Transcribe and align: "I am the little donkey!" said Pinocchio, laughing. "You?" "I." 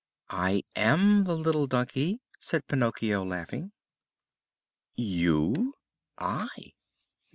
"I 0.33 0.63
am 0.75 1.25
the 1.25 1.37
little 1.37 1.67
donkey!" 1.67 2.21
said 2.39 2.65
Pinocchio, 2.65 3.23
laughing. 3.23 3.71
"You?" 4.95 5.75
"I." 6.17 6.49